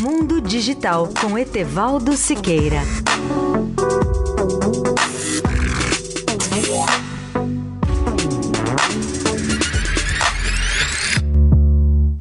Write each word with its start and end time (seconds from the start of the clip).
Mundo 0.00 0.40
Digital 0.40 1.08
com 1.20 1.38
Etevaldo 1.38 2.16
Siqueira. 2.16 2.80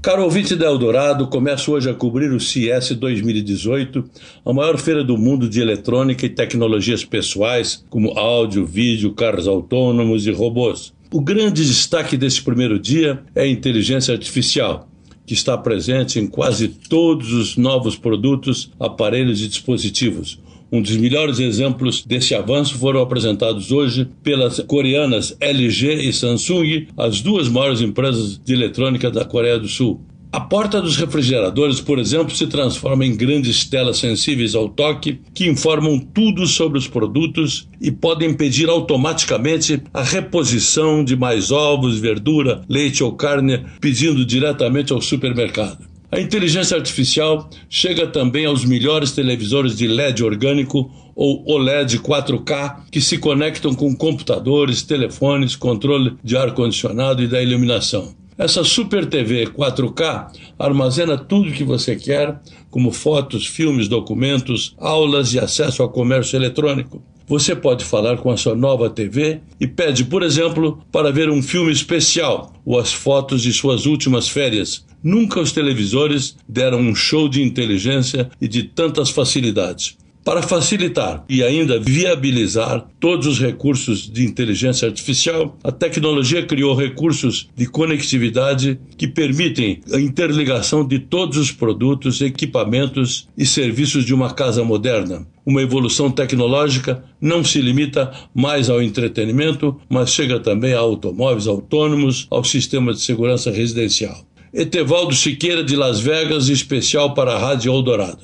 Caro 0.03 0.23
ouvinte 0.23 0.55
da 0.55 0.67
Eldorado, 0.67 1.27
começo 1.27 1.71
hoje 1.71 1.89
a 1.89 1.95
cobrir 1.95 2.31
o 2.31 2.39
CES 2.39 2.91
2018, 2.91 4.03
a 4.45 4.53
maior 4.53 4.77
feira 4.77 5.03
do 5.03 5.17
mundo 5.17 5.49
de 5.49 5.59
eletrônica 5.59 6.27
e 6.27 6.29
tecnologias 6.29 7.03
pessoais, 7.03 7.83
como 7.89 8.11
áudio, 8.11 8.67
vídeo, 8.67 9.15
carros 9.15 9.47
autônomos 9.47 10.27
e 10.27 10.31
robôs. 10.31 10.93
O 11.11 11.19
grande 11.19 11.65
destaque 11.65 12.17
desse 12.17 12.41
primeiro 12.43 12.77
dia 12.77 13.23
é 13.33 13.41
a 13.41 13.47
inteligência 13.47 14.13
artificial, 14.13 14.87
que 15.25 15.33
está 15.33 15.57
presente 15.57 16.19
em 16.19 16.27
quase 16.27 16.67
todos 16.67 17.31
os 17.31 17.57
novos 17.57 17.95
produtos, 17.95 18.71
aparelhos 18.79 19.41
e 19.41 19.47
dispositivos. 19.47 20.39
Um 20.71 20.81
dos 20.81 20.97
melhores 20.97 21.39
exemplos 21.39 22.03
desse 22.03 22.33
avanço 22.33 22.79
foram 22.79 22.99
apresentados 22.99 23.71
hoje 23.71 24.07
pelas 24.23 24.59
coreanas 24.61 25.37
LG 25.39 26.09
e 26.09 26.11
Samsung, 26.11 26.87
as 26.97 27.21
duas 27.21 27.47
maiores 27.47 27.79
empresas 27.79 28.41
de 28.43 28.53
eletrônica 28.53 29.11
da 29.11 29.23
Coreia 29.23 29.59
do 29.59 29.67
Sul. 29.67 30.01
A 30.33 30.39
porta 30.39 30.81
dos 30.81 30.97
refrigeradores, 30.97 31.79
por 31.79 31.99
exemplo, 31.99 32.35
se 32.35 32.47
transforma 32.47 33.05
em 33.05 33.15
grandes 33.15 33.65
telas 33.65 33.99
sensíveis 33.99 34.55
ao 34.55 34.67
toque 34.67 35.19
que 35.31 35.47
informam 35.47 35.99
tudo 35.99 36.47
sobre 36.47 36.79
os 36.79 36.87
produtos 36.87 37.69
e 37.79 37.91
podem 37.91 38.33
pedir 38.33 38.67
automaticamente 38.67 39.79
a 39.93 40.01
reposição 40.01 41.03
de 41.03 41.15
mais 41.15 41.51
ovos, 41.51 41.99
verdura, 41.99 42.63
leite 42.67 43.03
ou 43.03 43.11
carne, 43.11 43.63
pedindo 43.79 44.25
diretamente 44.25 44.91
ao 44.91 44.99
supermercado. 44.99 45.85
A 46.11 46.19
inteligência 46.19 46.77
artificial 46.77 47.47
chega 47.69 48.07
também 48.07 48.47
aos 48.47 48.65
melhores 48.65 49.11
televisores 49.11 49.77
de 49.77 49.87
LED 49.87 50.23
orgânico 50.23 50.91
ou 51.15 51.47
OLED 51.47 51.99
4K 51.99 52.85
que 52.91 52.99
se 52.99 53.19
conectam 53.19 53.75
com 53.75 53.95
computadores, 53.95 54.81
telefones, 54.81 55.55
controle 55.55 56.15
de 56.23 56.35
ar-condicionado 56.35 57.21
e 57.21 57.27
da 57.27 57.39
iluminação. 57.39 58.22
Essa 58.37 58.63
Super 58.63 59.05
TV 59.05 59.45
4K 59.45 60.27
armazena 60.57 61.17
tudo 61.17 61.49
o 61.49 61.53
que 61.53 61.63
você 61.63 61.95
quer, 61.95 62.39
como 62.69 62.91
fotos, 62.91 63.45
filmes, 63.45 63.87
documentos, 63.87 64.75
aulas 64.79 65.33
e 65.33 65.39
acesso 65.39 65.83
ao 65.83 65.89
comércio 65.89 66.35
eletrônico. 66.35 67.03
Você 67.27 67.55
pode 67.55 67.85
falar 67.85 68.17
com 68.17 68.31
a 68.31 68.37
sua 68.37 68.55
nova 68.55 68.89
TV 68.89 69.39
e 69.59 69.67
pede, 69.67 70.03
por 70.03 70.23
exemplo, 70.23 70.83
para 70.91 71.11
ver 71.11 71.29
um 71.29 71.41
filme 71.41 71.71
especial 71.71 72.51
ou 72.65 72.79
as 72.79 72.91
fotos 72.91 73.41
de 73.41 73.53
suas 73.53 73.85
últimas 73.85 74.27
férias. 74.27 74.85
Nunca 75.01 75.39
os 75.39 75.51
televisores 75.51 76.35
deram 76.47 76.79
um 76.79 76.95
show 76.95 77.29
de 77.29 77.41
inteligência 77.41 78.29
e 78.41 78.47
de 78.47 78.63
tantas 78.63 79.09
facilidades. 79.09 79.97
Para 80.23 80.41
facilitar 80.41 81.25
e 81.27 81.43
ainda 81.43 81.77
viabilizar 81.77 82.87
todos 82.97 83.27
os 83.27 83.39
recursos 83.39 84.09
de 84.09 84.23
inteligência 84.23 84.87
artificial, 84.87 85.57
a 85.61 85.69
tecnologia 85.69 86.45
criou 86.45 86.73
recursos 86.73 87.49
de 87.53 87.65
conectividade 87.65 88.79
que 88.97 89.05
permitem 89.05 89.81
a 89.91 89.99
interligação 89.99 90.87
de 90.87 90.97
todos 90.97 91.37
os 91.37 91.51
produtos, 91.51 92.21
equipamentos 92.21 93.27
e 93.37 93.45
serviços 93.45 94.05
de 94.05 94.13
uma 94.13 94.33
casa 94.33 94.63
moderna. 94.63 95.27
Uma 95.45 95.61
evolução 95.61 96.09
tecnológica 96.09 97.03
não 97.19 97.43
se 97.43 97.59
limita 97.59 98.13
mais 98.33 98.69
ao 98.69 98.81
entretenimento, 98.81 99.77
mas 99.89 100.13
chega 100.13 100.39
também 100.39 100.73
a 100.73 100.79
automóveis 100.79 101.47
autônomos, 101.47 102.27
ao 102.31 102.45
sistema 102.45 102.93
de 102.93 103.01
segurança 103.01 103.51
residencial. 103.51 104.25
Etevaldo 104.53 105.15
Siqueira 105.15 105.63
de 105.63 105.75
Las 105.75 105.99
Vegas, 105.99 106.47
especial 106.47 107.15
para 107.15 107.33
a 107.33 107.39
Rádio 107.39 107.73
Eldorado. 107.73 108.19